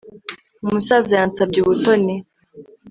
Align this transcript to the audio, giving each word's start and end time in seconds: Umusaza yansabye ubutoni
Umusaza 0.65 1.11
yansabye 1.19 1.57
ubutoni 1.59 2.15